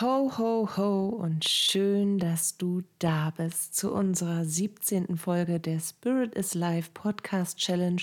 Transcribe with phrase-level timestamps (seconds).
[0.00, 5.16] Ho, ho, ho und schön, dass du da bist zu unserer 17.
[5.16, 8.02] Folge der Spirit is Life Podcast Challenge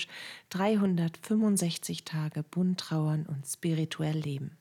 [0.50, 4.58] 365 Tage bunt trauern und spirituell leben.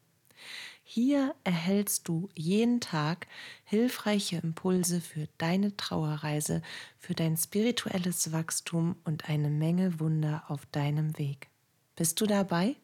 [0.85, 3.27] Hier erhältst du jeden Tag
[3.65, 6.61] hilfreiche Impulse für deine Trauerreise,
[6.97, 11.49] für dein spirituelles Wachstum und eine Menge Wunder auf deinem Weg.
[11.97, 12.77] Bist du dabei?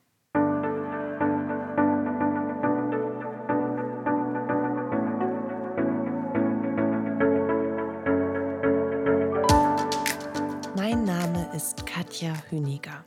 [11.86, 13.04] Katja Hüniger.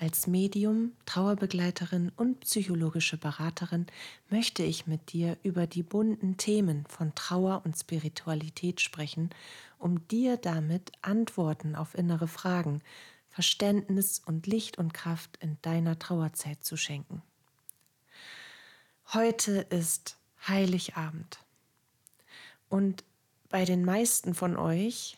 [0.00, 3.86] Als Medium, Trauerbegleiterin und psychologische Beraterin
[4.30, 9.30] möchte ich mit dir über die bunten Themen von Trauer und Spiritualität sprechen,
[9.78, 12.82] um dir damit Antworten auf innere Fragen,
[13.30, 17.22] Verständnis und Licht und Kraft in deiner Trauerzeit zu schenken.
[19.12, 20.18] Heute ist
[20.48, 21.38] Heiligabend.
[22.68, 23.04] Und
[23.50, 25.16] bei den meisten von euch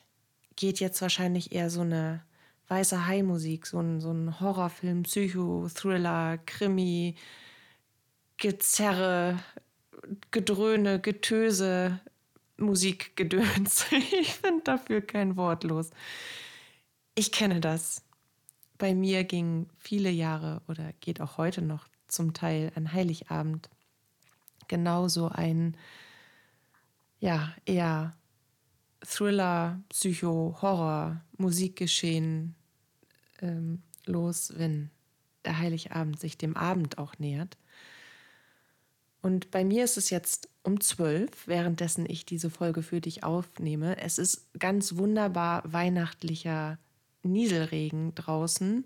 [0.57, 2.23] geht jetzt wahrscheinlich eher so eine
[2.69, 7.15] weiße Hai-Musik, so ein, so ein Horrorfilm, Psycho, Thriller, Krimi,
[8.37, 9.39] Gezerre,
[10.31, 12.01] Gedröhne, Getöse,
[12.57, 13.87] Musikgedöns.
[14.21, 15.91] Ich finde dafür kein Wort los.
[17.15, 18.03] Ich kenne das.
[18.79, 23.69] Bei mir ging viele Jahre oder geht auch heute noch zum Teil an Heiligabend
[24.69, 25.77] genauso ein,
[27.21, 28.17] ja, eher
[29.07, 32.55] Thriller, Psycho, Horror, Musikgeschehen
[33.41, 34.91] ähm, los, wenn
[35.45, 37.57] der Heiligabend sich dem Abend auch nähert.
[39.23, 43.99] Und bei mir ist es jetzt um zwölf, währenddessen ich diese Folge für dich aufnehme.
[43.99, 46.79] Es ist ganz wunderbar weihnachtlicher
[47.23, 48.85] Nieselregen draußen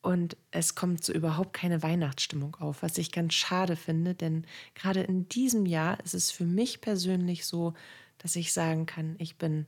[0.00, 4.44] und es kommt so überhaupt keine Weihnachtsstimmung auf, was ich ganz schade finde, denn
[4.74, 7.74] gerade in diesem Jahr ist es für mich persönlich so,
[8.18, 9.66] dass ich sagen kann, ich bin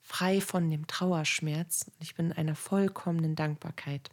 [0.00, 4.10] frei von dem Trauerschmerz und ich bin in einer vollkommenen Dankbarkeit.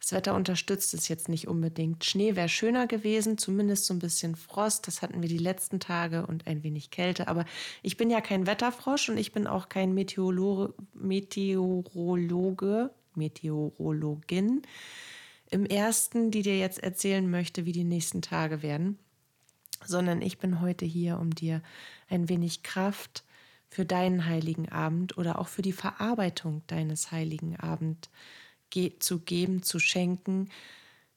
[0.00, 2.04] Das Wetter unterstützt es jetzt nicht unbedingt.
[2.04, 4.86] Schnee wäre schöner gewesen, zumindest so ein bisschen Frost.
[4.86, 7.28] Das hatten wir die letzten Tage und ein wenig Kälte.
[7.28, 7.44] Aber
[7.82, 14.62] ich bin ja kein Wetterfrosch und ich bin auch kein Meteorolo Meteorologe, Meteorologin
[15.50, 18.98] im ersten, die dir jetzt erzählen möchte, wie die nächsten Tage werden
[19.84, 21.62] sondern ich bin heute hier, um dir
[22.08, 23.24] ein wenig Kraft
[23.68, 28.10] für deinen heiligen Abend oder auch für die Verarbeitung deines heiligen Abend
[29.00, 30.48] zu geben, zu schenken,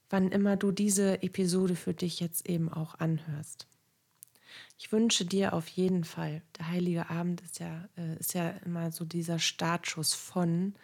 [0.09, 3.67] wann immer du diese Episode für dich jetzt eben auch anhörst.
[4.77, 8.91] Ich wünsche dir auf jeden Fall, der heilige Abend ist ja, äh, ist ja immer
[8.91, 10.75] so dieser Startschuss von,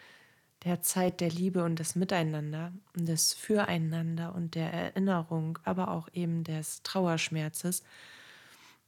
[0.64, 6.44] der Zeit der Liebe und des Miteinander des Füreinander und der Erinnerung, aber auch eben
[6.44, 7.82] des Trauerschmerzes.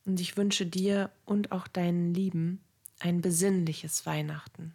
[0.05, 2.61] Und ich wünsche dir und auch deinen Lieben
[2.99, 4.75] ein besinnliches Weihnachten.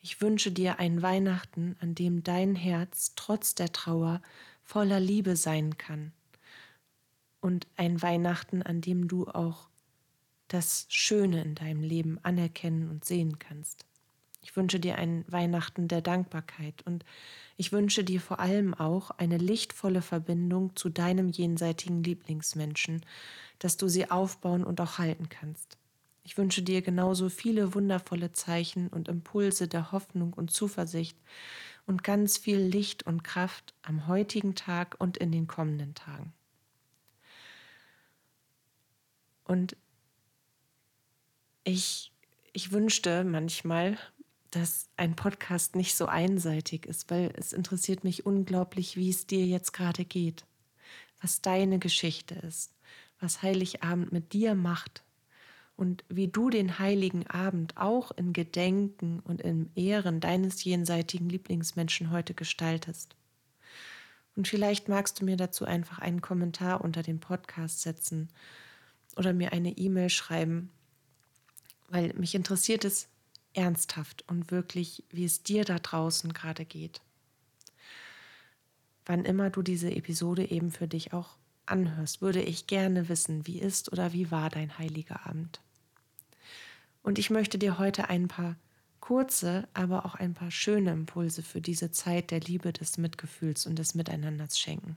[0.00, 4.22] Ich wünsche dir ein Weihnachten, an dem dein Herz trotz der Trauer
[4.62, 6.12] voller Liebe sein kann.
[7.40, 9.68] Und ein Weihnachten, an dem du auch
[10.48, 13.84] das Schöne in deinem Leben anerkennen und sehen kannst.
[14.46, 17.04] Ich wünsche dir ein Weihnachten der Dankbarkeit und
[17.56, 23.04] ich wünsche dir vor allem auch eine lichtvolle Verbindung zu deinem jenseitigen Lieblingsmenschen,
[23.58, 25.78] dass du sie aufbauen und auch halten kannst.
[26.22, 31.18] Ich wünsche dir genauso viele wundervolle Zeichen und Impulse der Hoffnung und Zuversicht
[31.84, 36.32] und ganz viel Licht und Kraft am heutigen Tag und in den kommenden Tagen.
[39.42, 39.76] Und
[41.64, 42.12] ich,
[42.52, 43.98] ich wünschte manchmal,
[44.50, 49.44] dass ein Podcast nicht so einseitig ist, weil es interessiert mich unglaublich, wie es dir
[49.46, 50.44] jetzt gerade geht,
[51.20, 52.72] was deine Geschichte ist,
[53.20, 55.02] was Heiligabend mit dir macht
[55.76, 62.10] und wie du den heiligen Abend auch in Gedenken und in Ehren deines jenseitigen Lieblingsmenschen
[62.10, 63.14] heute gestaltest.
[64.36, 68.28] Und vielleicht magst du mir dazu einfach einen Kommentar unter den Podcast setzen
[69.16, 70.70] oder mir eine E-Mail schreiben,
[71.88, 73.08] weil mich interessiert es,
[73.56, 77.00] ernsthaft und wirklich, wie es dir da draußen gerade geht.
[79.04, 83.60] Wann immer du diese Episode eben für dich auch anhörst, würde ich gerne wissen, wie
[83.60, 85.60] ist oder wie war dein heiliger Abend.
[87.02, 88.56] Und ich möchte dir heute ein paar
[89.00, 93.78] kurze, aber auch ein paar schöne Impulse für diese Zeit der Liebe, des Mitgefühls und
[93.78, 94.96] des Miteinanders schenken.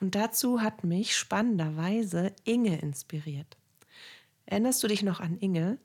[0.00, 3.56] Und dazu hat mich spannenderweise Inge inspiriert.
[4.44, 5.78] Erinnerst du dich noch an Inge?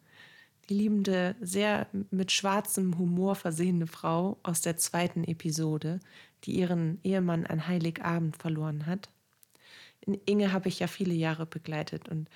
[0.69, 5.99] Liebende, sehr mit schwarzem Humor versehene Frau aus der zweiten Episode,
[6.43, 9.09] die ihren Ehemann an Heiligabend verloren hat.
[10.25, 12.29] Inge habe ich ja viele Jahre begleitet und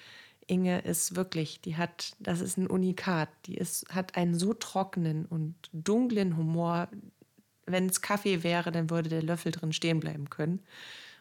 [0.48, 3.30] Inge ist wirklich, die hat, das ist ein Unikat.
[3.46, 6.90] Die ist, hat einen so trockenen und dunklen Humor.
[7.66, 10.62] Wenn es Kaffee wäre, dann würde der Löffel drin stehen bleiben können.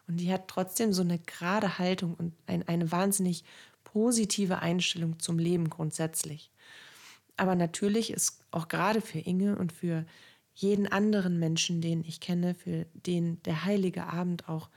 [0.09, 3.45] Und die hat trotzdem so eine gerade Haltung und ein, eine wahnsinnig
[3.85, 6.51] positive Einstellung zum Leben grundsätzlich.
[7.37, 10.05] Aber natürlich ist auch gerade für Inge und für
[10.55, 14.69] jeden anderen Menschen, den ich kenne, für den der heilige Abend auch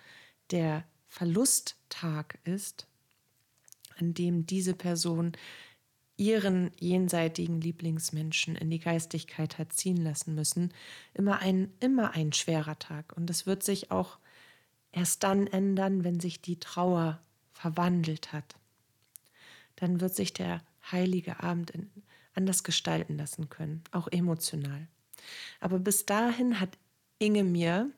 [0.52, 2.88] der Verlusttag ist,
[3.98, 5.34] an dem diese Person
[6.18, 10.74] ihren jenseitigen Lieblingsmenschen in die Geistigkeit hat ziehen lassen müssen,
[11.14, 13.16] immer ein, immer ein schwerer Tag.
[13.18, 14.18] Und es wird sich auch
[14.92, 17.20] erst dann ändern, wenn sich die Trauer
[17.52, 18.56] verwandelt hat.
[19.76, 21.90] Dann wird sich der heilige Abend in,
[22.36, 24.88] anders gestalten lassen können, auch emotional.
[25.60, 26.78] Aber bis dahin hat
[27.20, 27.92] Inge mir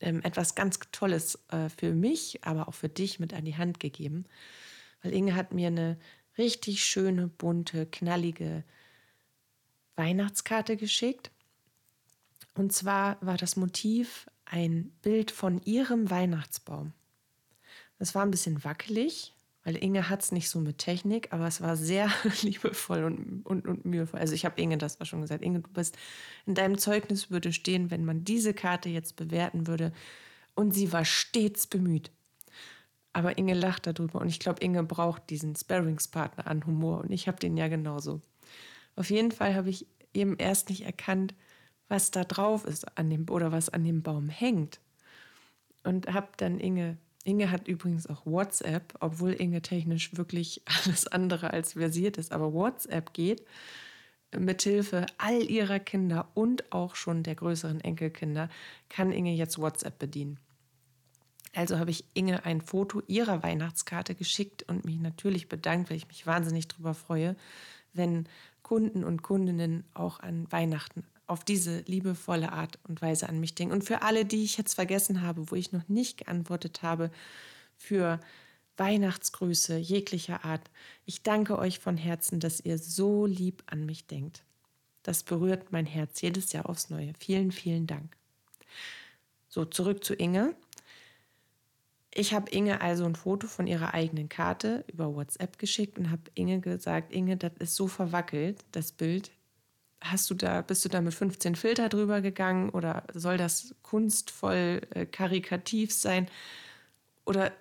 [0.00, 3.80] ähm, etwas ganz Tolles äh, für mich, aber auch für dich mit an die Hand
[3.80, 4.26] gegeben.
[5.02, 5.98] Weil Inge hat mir eine
[6.38, 8.64] richtig schöne, bunte, knallige
[9.96, 11.30] Weihnachtskarte geschickt.
[12.54, 16.92] Und zwar war das Motiv ein Bild von ihrem Weihnachtsbaum.
[17.98, 19.32] Das war ein bisschen wackelig,
[19.64, 22.10] weil Inge hat es nicht so mit Technik, aber es war sehr
[22.42, 24.20] liebevoll und, und, und mühevoll.
[24.20, 25.42] Also ich habe Inge das war schon gesagt.
[25.42, 25.96] Inge, du bist
[26.46, 29.92] in deinem Zeugnis würde stehen, wenn man diese Karte jetzt bewerten würde.
[30.54, 32.10] Und sie war stets bemüht.
[33.12, 37.28] Aber Inge lacht darüber und ich glaube, Inge braucht diesen Sparringspartner an Humor und ich
[37.28, 38.20] habe den ja genauso.
[38.96, 41.34] Auf jeden Fall habe ich eben erst nicht erkannt,
[41.88, 44.80] was da drauf ist an dem oder was an dem Baum hängt.
[45.84, 51.52] Und habe dann Inge Inge hat übrigens auch WhatsApp, obwohl Inge technisch wirklich alles andere
[51.52, 53.42] als versiert ist, aber WhatsApp geht
[54.38, 58.48] mithilfe all ihrer Kinder und auch schon der größeren Enkelkinder
[58.88, 60.38] kann Inge jetzt WhatsApp bedienen.
[61.54, 66.08] Also habe ich Inge ein Foto ihrer Weihnachtskarte geschickt und mich natürlich bedankt, weil ich
[66.08, 67.36] mich wahnsinnig darüber freue,
[67.92, 68.26] wenn
[68.62, 73.72] Kunden und Kundinnen auch an Weihnachten auf diese liebevolle Art und Weise an mich denken.
[73.72, 77.10] Und für alle, die ich jetzt vergessen habe, wo ich noch nicht geantwortet habe,
[77.76, 78.20] für
[78.76, 80.70] Weihnachtsgrüße jeglicher Art.
[81.04, 84.44] Ich danke euch von Herzen, dass ihr so lieb an mich denkt.
[85.02, 87.12] Das berührt mein Herz jedes Jahr aufs Neue.
[87.18, 88.16] Vielen, vielen Dank.
[89.48, 90.54] So, zurück zu Inge.
[92.14, 96.30] Ich habe Inge also ein Foto von ihrer eigenen Karte über WhatsApp geschickt und habe
[96.34, 99.30] Inge gesagt, Inge, das ist so verwackelt, das Bild
[100.02, 104.82] hast du da, bist du da mit 15 Filter drüber gegangen oder soll das kunstvoll
[104.90, 106.28] äh, karikativ sein?
[107.24, 107.52] Oder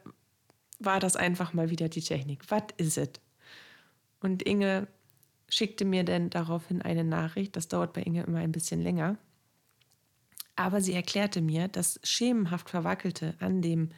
[0.79, 2.49] war das einfach mal wieder die Technik?
[2.49, 3.09] Was ist es?
[4.19, 4.87] Und Inge
[5.49, 7.55] schickte mir dann daraufhin eine Nachricht.
[7.55, 9.17] Das dauert bei Inge immer ein bisschen länger.
[10.55, 13.89] Aber sie erklärte mir, das schemenhaft Verwackelte an dem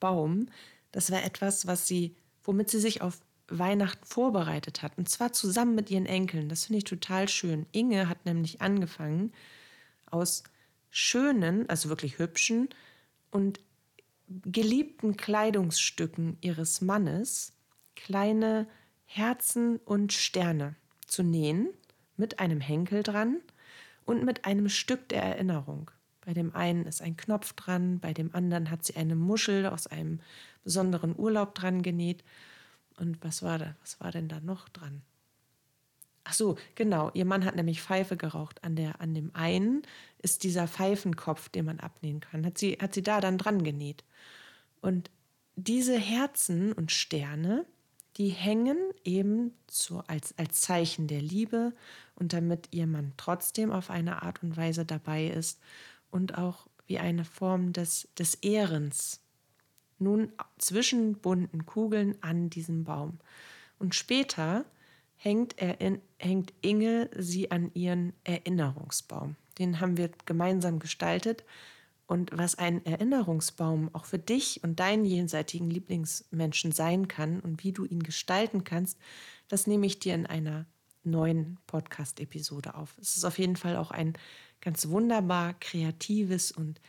[0.00, 0.48] Baum,
[0.92, 4.98] das war etwas, was sie, womit sie sich auf Weihnachten vorbereitet hat.
[4.98, 6.48] Und zwar zusammen mit ihren Enkeln.
[6.48, 7.66] Das finde ich total schön.
[7.72, 9.32] Inge hat nämlich angefangen,
[10.10, 10.44] aus
[10.90, 12.68] schönen, also wirklich hübschen
[13.30, 13.60] und
[14.28, 17.52] geliebten Kleidungsstücken ihres Mannes
[17.94, 18.66] kleine
[19.04, 20.74] Herzen und Sterne
[21.06, 21.68] zu nähen,
[22.16, 23.40] mit einem Henkel dran
[24.04, 25.90] und mit einem Stück der Erinnerung.
[26.24, 29.86] Bei dem einen ist ein Knopf dran, bei dem anderen hat sie eine Muschel aus
[29.86, 30.20] einem
[30.64, 32.24] besonderen Urlaub dran genäht
[32.96, 33.76] und was war da?
[33.82, 35.02] Was war denn da noch dran?
[36.24, 37.10] Ach so, genau.
[37.14, 38.64] Ihr Mann hat nämlich Pfeife geraucht.
[38.64, 39.82] An, der, an dem einen
[40.18, 42.44] ist dieser Pfeifenkopf, den man abnähen kann.
[42.44, 44.02] Hat sie, hat sie da dann dran genäht.
[44.80, 45.10] Und
[45.54, 47.64] diese Herzen und Sterne,
[48.16, 51.72] die hängen eben so als, als Zeichen der Liebe
[52.16, 55.60] und damit ihr Mann trotzdem auf eine Art und Weise dabei ist
[56.10, 59.20] und auch wie eine Form des, des Ehrens
[59.98, 63.18] nun zwischen bunten Kugeln an diesem Baum.
[63.78, 64.64] Und später
[65.16, 69.36] hängt, er in, hängt Inge sie an ihren Erinnerungsbaum.
[69.58, 71.44] Den haben wir gemeinsam gestaltet.
[72.06, 77.72] Und was ein Erinnerungsbaum auch für dich und deinen jenseitigen Lieblingsmenschen sein kann und wie
[77.72, 78.98] du ihn gestalten kannst,
[79.48, 80.66] das nehme ich dir in einer
[81.02, 82.96] neuen Podcast-Episode auf.
[83.00, 84.14] Es ist auf jeden Fall auch ein
[84.60, 86.80] ganz wunderbar kreatives und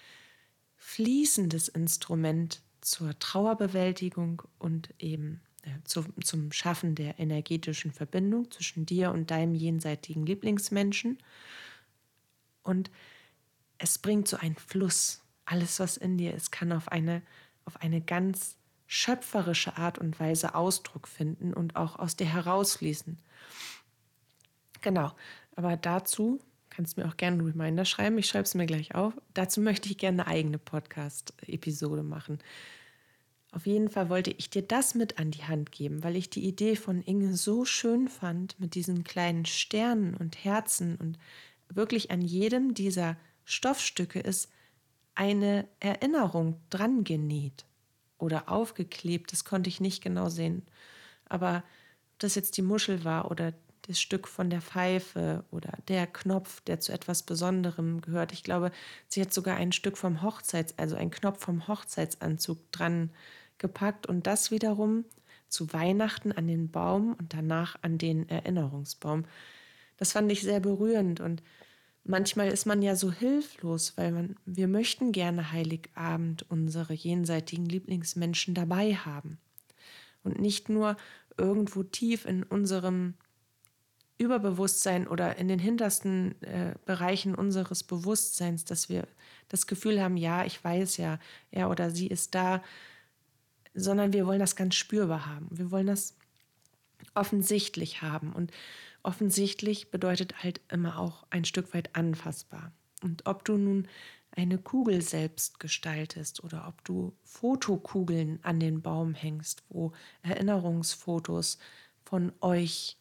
[0.76, 9.12] fließendes Instrument, zur Trauerbewältigung und eben äh, zu, zum Schaffen der energetischen Verbindung zwischen dir
[9.12, 11.18] und deinem jenseitigen Lieblingsmenschen.
[12.64, 12.90] Und
[13.78, 15.22] es bringt so einen Fluss.
[15.44, 17.22] Alles, was in dir ist, kann auf eine,
[17.66, 23.18] auf eine ganz schöpferische Art und Weise Ausdruck finden und auch aus dir herausfließen.
[24.80, 25.12] Genau,
[25.58, 26.40] aber dazu
[26.78, 28.20] kannst mir auch gerne einen Reminder schreiben.
[28.20, 29.20] Ich schreibe es mir gleich auf.
[29.34, 32.38] Dazu möchte ich gerne eine eigene Podcast-Episode machen
[33.52, 36.46] Auf jeden Fall wollte ich dir das mit an die Hand geben, weil ich die
[36.46, 41.18] Idee von Inge so schön fand mit diesen kleinen Sternen und Herzen und
[41.68, 44.52] wirklich an jedem dieser Stoffstücke ist
[45.16, 47.66] eine Erinnerung dran genäht
[48.20, 49.32] oder aufgeklebt.
[49.32, 50.62] Das konnte ich nicht genau sehen.
[51.26, 51.64] Aber
[52.14, 53.54] ob das jetzt die Muschel war oder
[53.88, 58.34] das Stück von der Pfeife oder der Knopf, der zu etwas Besonderem gehört.
[58.34, 58.72] Ich glaube,
[59.08, 63.12] sie hat sogar ein Stück vom Hochzeits, also ein Knopf vom Hochzeitsanzug dran
[63.58, 65.06] gepackt und das wiederum
[65.48, 69.26] zu Weihnachten an den Baum und danach an den Erinnerungsbaum.
[69.96, 71.42] Das fand ich sehr berührend und
[72.04, 78.54] manchmal ist man ja so hilflos, weil man, wir möchten gerne Heiligabend unsere jenseitigen Lieblingsmenschen
[78.54, 79.38] dabei haben
[80.24, 80.98] und nicht nur
[81.38, 83.14] irgendwo tief in unserem
[84.18, 89.08] Überbewusstsein oder in den hintersten äh, Bereichen unseres Bewusstseins, dass wir
[89.50, 91.20] das Gefühl haben, ja, ich weiß ja,
[91.52, 92.64] er oder sie ist da,
[93.74, 95.48] sondern wir wollen das ganz spürbar haben.
[95.52, 96.16] Wir wollen das
[97.14, 98.34] offensichtlich haben.
[98.34, 98.52] Und
[99.04, 102.72] offensichtlich bedeutet halt immer auch ein Stück weit anfassbar.
[103.04, 103.88] Und ob du nun
[104.32, 111.58] eine Kugel selbst gestaltest oder ob du Fotokugeln an den Baum hängst, wo Erinnerungsfotos
[112.04, 112.97] von euch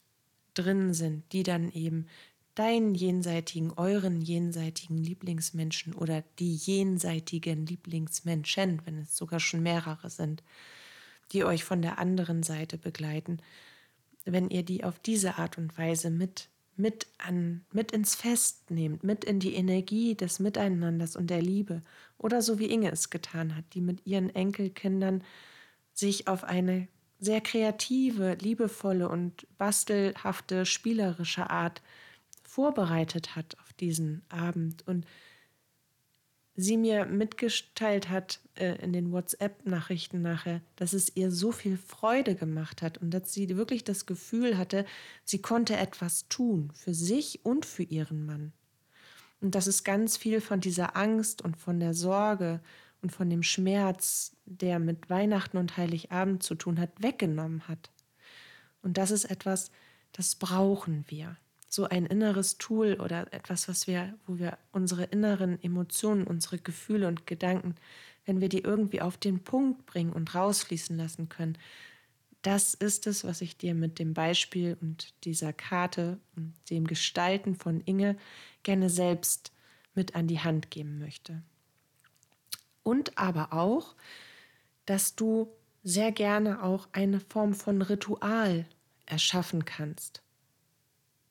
[0.58, 2.06] drin sind, die dann eben
[2.54, 10.42] deinen jenseitigen, euren jenseitigen Lieblingsmenschen oder die jenseitigen Lieblingsmenschen, wenn es sogar schon mehrere sind,
[11.32, 13.38] die euch von der anderen Seite begleiten,
[14.24, 16.48] wenn ihr die auf diese Art und Weise mit
[16.78, 21.82] mit an mit ins Fest nehmt, mit in die Energie des Miteinanders und der Liebe
[22.18, 25.24] oder so wie Inge es getan hat, die mit ihren Enkelkindern
[25.94, 31.82] sich auf eine sehr kreative, liebevolle und bastelhafte, spielerische Art
[32.42, 35.06] vorbereitet hat auf diesen Abend und
[36.56, 42.34] sie mir mitgeteilt hat äh, in den WhatsApp-Nachrichten nachher, dass es ihr so viel Freude
[42.34, 44.86] gemacht hat und dass sie wirklich das Gefühl hatte,
[45.24, 48.52] sie konnte etwas tun für sich und für ihren Mann.
[49.42, 52.60] Und dass es ganz viel von dieser Angst und von der Sorge
[53.02, 57.90] und von dem Schmerz, der mit Weihnachten und Heiligabend zu tun hat, weggenommen hat.
[58.82, 59.70] Und das ist etwas,
[60.12, 61.36] das brauchen wir.
[61.68, 67.08] So ein inneres Tool oder etwas, was wir, wo wir unsere inneren Emotionen, unsere Gefühle
[67.08, 67.74] und Gedanken,
[68.24, 71.58] wenn wir die irgendwie auf den Punkt bringen und rausfließen lassen können,
[72.42, 77.56] das ist es, was ich dir mit dem Beispiel und dieser Karte und dem Gestalten
[77.56, 78.16] von Inge
[78.62, 79.52] gerne selbst
[79.94, 81.42] mit an die Hand geben möchte
[82.86, 83.96] und aber auch,
[84.84, 85.48] dass du
[85.82, 88.64] sehr gerne auch eine Form von Ritual
[89.06, 90.22] erschaffen kannst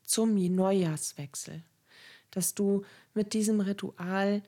[0.03, 1.63] zum Neujahrswechsel,
[2.29, 2.83] dass du
[3.13, 4.43] mit diesem Ritual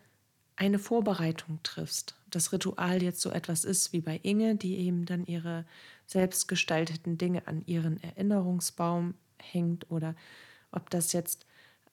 [0.57, 2.15] eine Vorbereitung triffst.
[2.29, 5.65] Das Ritual jetzt so etwas ist wie bei Inge, die eben dann ihre
[6.07, 10.13] selbstgestalteten Dinge an ihren Erinnerungsbaum hängt oder
[10.71, 11.45] ob das jetzt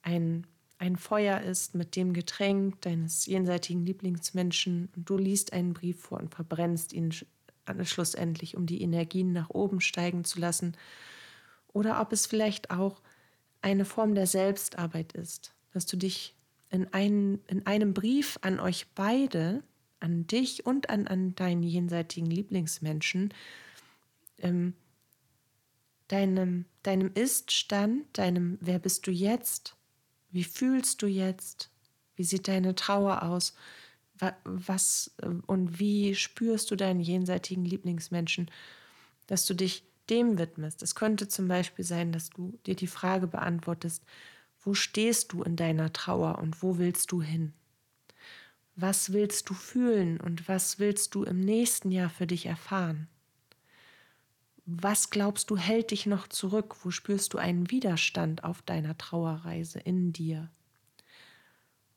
[0.02, 0.44] ein
[0.84, 6.18] ein Feuer ist mit dem Getränk deines jenseitigen Lieblingsmenschen und du liest einen Brief vor
[6.20, 7.10] und verbrennst ihn
[7.84, 10.76] schlussendlich, um die Energien nach oben steigen zu lassen.
[11.72, 13.00] Oder ob es vielleicht auch
[13.62, 16.34] eine Form der Selbstarbeit ist, dass du dich
[16.68, 19.62] in, ein, in einem Brief an euch beide,
[20.00, 23.32] an dich und an, an deinen jenseitigen Lieblingsmenschen,
[24.38, 24.74] ähm,
[26.08, 29.78] deinem, deinem Ist-Stand, deinem Wer bist du jetzt,
[30.34, 31.70] wie fühlst du jetzt?
[32.16, 33.54] Wie sieht deine Trauer aus?
[34.44, 38.50] Was äh, und wie spürst du deinen jenseitigen Lieblingsmenschen,
[39.28, 40.82] dass du dich dem widmest?
[40.82, 44.04] Es könnte zum Beispiel sein, dass du dir die Frage beantwortest,
[44.60, 47.52] wo stehst du in deiner Trauer und wo willst du hin?
[48.76, 53.08] Was willst du fühlen und was willst du im nächsten Jahr für dich erfahren?
[54.66, 56.76] Was glaubst du hält dich noch zurück?
[56.82, 60.50] Wo spürst du einen Widerstand auf deiner Trauerreise in dir?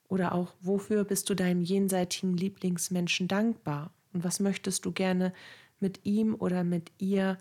[0.10, 3.94] Oder auch, wofür bist du deinem jenseitigen Lieblingsmenschen dankbar?
[4.14, 5.34] Und was möchtest du gerne
[5.80, 7.38] mit ihm oder mit ihr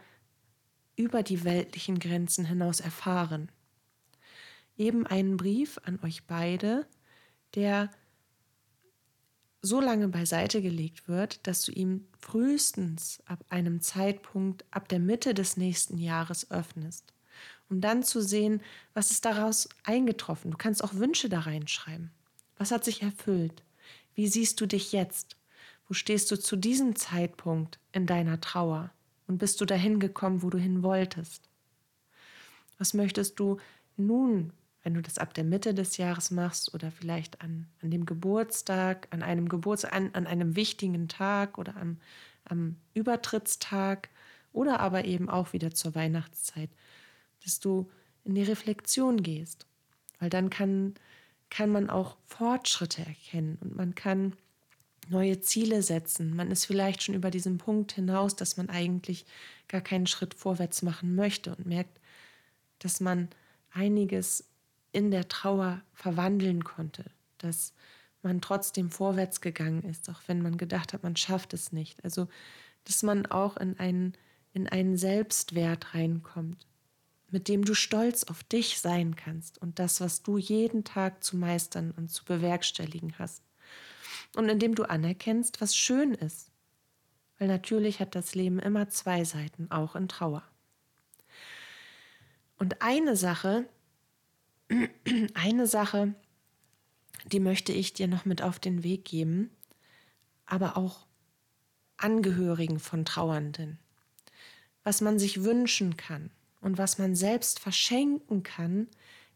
[0.94, 3.50] über die weltlichen Grenzen hinaus erfahren?
[4.76, 6.86] Eben einen Brief an euch beide,
[7.54, 7.90] der
[9.66, 15.34] so lange beiseite gelegt wird, dass du ihm frühestens ab einem Zeitpunkt ab der Mitte
[15.34, 17.12] des nächsten Jahres öffnest,
[17.68, 18.62] um dann zu sehen,
[18.94, 20.50] was ist daraus eingetroffen.
[20.52, 22.10] Du kannst auch Wünsche da reinschreiben.
[22.56, 23.62] Was hat sich erfüllt?
[24.14, 25.36] Wie siehst du dich jetzt?
[25.88, 28.90] Wo stehst du zu diesem Zeitpunkt in deiner Trauer?
[29.26, 31.48] Und bist du dahin gekommen, wo du hin wolltest?
[32.78, 33.58] Was möchtest du
[33.96, 34.52] nun
[34.86, 39.08] wenn du das ab der Mitte des Jahres machst oder vielleicht an, an dem Geburtstag,
[39.10, 41.98] an einem Geburtstag, an, an einem wichtigen Tag oder an
[42.44, 44.10] am Übertrittstag
[44.52, 46.70] oder aber eben auch wieder zur Weihnachtszeit,
[47.42, 47.90] dass du
[48.22, 49.66] in die Reflexion gehst,
[50.20, 50.94] weil dann kann,
[51.50, 54.34] kann man auch Fortschritte erkennen und man kann
[55.08, 56.36] neue Ziele setzen.
[56.36, 59.26] Man ist vielleicht schon über diesen Punkt hinaus, dass man eigentlich
[59.66, 61.98] gar keinen Schritt vorwärts machen möchte und merkt,
[62.78, 63.28] dass man
[63.72, 64.44] einiges
[64.96, 67.04] in der Trauer verwandeln konnte,
[67.36, 67.74] dass
[68.22, 72.02] man trotzdem vorwärts gegangen ist, auch wenn man gedacht hat, man schafft es nicht.
[72.02, 72.28] Also,
[72.84, 74.14] dass man auch in einen,
[74.54, 76.66] in einen Selbstwert reinkommt,
[77.30, 81.36] mit dem du stolz auf dich sein kannst und das, was du jeden Tag zu
[81.36, 83.42] meistern und zu bewerkstelligen hast.
[84.34, 86.50] Und indem du anerkennst, was schön ist.
[87.38, 90.42] Weil natürlich hat das Leben immer zwei Seiten, auch in Trauer.
[92.58, 93.68] Und eine Sache,
[95.34, 96.14] eine Sache,
[97.26, 99.50] die möchte ich dir noch mit auf den Weg geben,
[100.44, 101.06] aber auch
[101.96, 103.78] Angehörigen von Trauernden.
[104.84, 106.30] Was man sich wünschen kann
[106.60, 108.88] und was man selbst verschenken kann,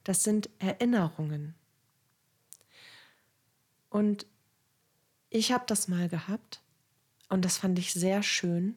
[0.04, 1.54] das sind Erinnerungen.
[3.88, 4.26] Und
[5.30, 6.62] ich habe das mal gehabt
[7.28, 8.76] und das fand ich sehr schön,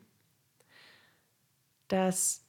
[1.87, 2.42] dass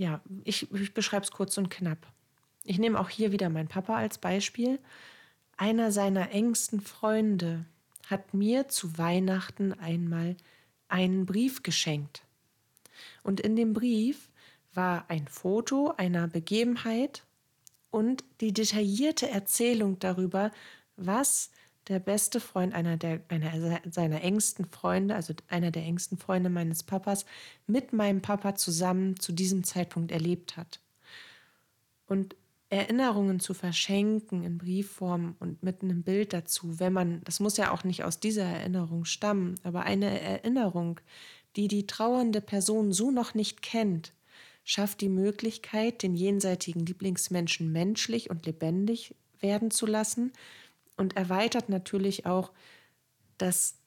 [0.00, 2.06] ja, ich, ich beschreibe es kurz und knapp.
[2.64, 4.78] Ich nehme auch hier wieder meinen Papa als Beispiel.
[5.58, 7.66] Einer seiner engsten Freunde
[8.06, 10.38] hat mir zu Weihnachten einmal
[10.88, 12.22] einen Brief geschenkt.
[13.24, 14.30] Und in dem Brief
[14.72, 17.26] war ein Foto einer Begebenheit
[17.90, 20.50] und die detaillierte Erzählung darüber,
[20.96, 21.50] was
[21.88, 26.82] der beste Freund einer, der, einer seiner engsten Freunde, also einer der engsten Freunde meines
[26.82, 27.24] Papas,
[27.66, 30.80] mit meinem Papa zusammen zu diesem Zeitpunkt erlebt hat.
[32.06, 32.36] Und
[32.68, 37.72] Erinnerungen zu verschenken in Briefform und mit einem Bild dazu, wenn man, das muss ja
[37.72, 41.00] auch nicht aus dieser Erinnerung stammen, aber eine Erinnerung,
[41.56, 44.12] die die trauernde Person so noch nicht kennt,
[44.64, 50.32] schafft die Möglichkeit, den jenseitigen Lieblingsmenschen menschlich und lebendig werden zu lassen
[51.00, 52.52] und erweitert natürlich auch
[53.38, 53.78] das,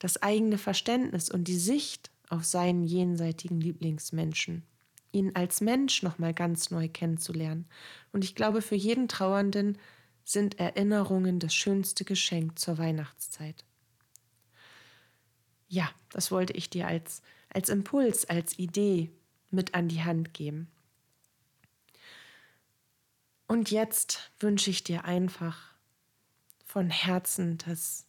[0.00, 4.64] das eigene Verständnis und die Sicht auf seinen jenseitigen Lieblingsmenschen,
[5.12, 7.68] ihn als Mensch nochmal ganz neu kennenzulernen.
[8.12, 9.78] Und ich glaube, für jeden Trauernden
[10.24, 13.64] sind Erinnerungen das schönste Geschenk zur Weihnachtszeit.
[15.68, 19.12] Ja, das wollte ich dir als, als Impuls, als Idee
[19.52, 20.66] mit an die Hand geben.
[23.46, 25.75] Und jetzt wünsche ich dir einfach
[26.66, 28.04] von Herzen, dass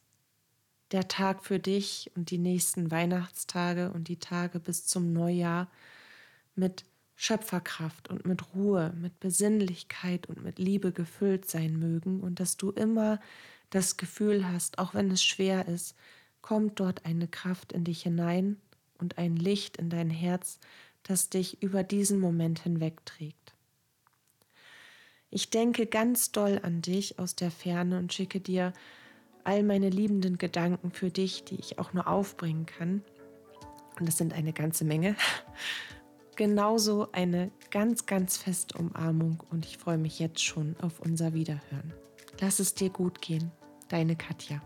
[0.92, 5.70] der Tag für dich und die nächsten Weihnachtstage und die Tage bis zum Neujahr
[6.56, 6.84] mit
[7.16, 12.72] Schöpferkraft und mit Ruhe, mit Besinnlichkeit und mit Liebe gefüllt sein mögen und dass du
[12.72, 13.20] immer
[13.70, 15.96] das Gefühl hast, auch wenn es schwer ist,
[16.42, 18.58] kommt dort eine Kraft in dich hinein
[18.98, 20.60] und ein Licht in dein Herz,
[21.04, 23.57] das dich über diesen Moment hinwegträgt.
[25.30, 28.74] Ich denke ganz doll an dich aus der Ferne und schicke dir
[29.44, 33.04] all meine liebenden Gedanken für dich, die ich auch nur aufbringen kann.
[34.00, 35.16] Und das sind eine ganze Menge.
[36.36, 41.94] Genauso eine ganz, ganz feste Umarmung und ich freue mich jetzt schon auf unser Wiederhören.
[42.40, 43.52] Lass es dir gut gehen.
[43.90, 44.62] Deine Katja.